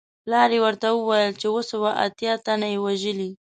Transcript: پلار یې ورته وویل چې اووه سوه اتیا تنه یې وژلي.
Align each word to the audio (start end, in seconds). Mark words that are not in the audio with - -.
پلار 0.23 0.49
یې 0.55 0.59
ورته 0.65 0.87
وویل 0.91 1.31
چې 1.39 1.45
اووه 1.49 1.63
سوه 1.71 1.89
اتیا 2.05 2.33
تنه 2.45 2.67
یې 2.73 2.77
وژلي. 2.85 3.31